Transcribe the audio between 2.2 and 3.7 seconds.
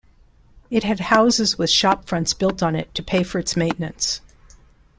built on it to pay for its